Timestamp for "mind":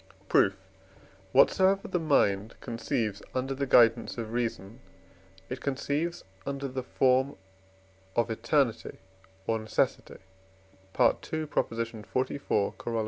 1.99-2.55